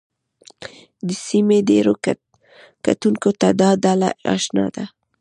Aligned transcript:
د 1.07 1.09
سیمې 1.27 1.59
ډېرو 1.69 1.93
کتونکو 2.85 3.29
ته 3.39 3.47
دا 3.61 3.69
ډله 3.83 4.09
اشنا 4.35 4.65
ده 4.75 4.85